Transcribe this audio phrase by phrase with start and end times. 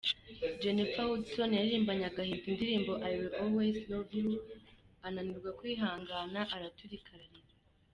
[0.61, 4.29] Jennifer Hudson yaririmbanye agahinda indirimbo I will always love you,
[5.07, 7.51] ananirwa kwihangana araturika ararira.